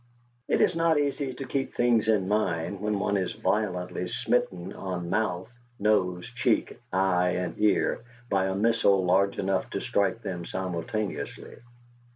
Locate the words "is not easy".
0.61-1.35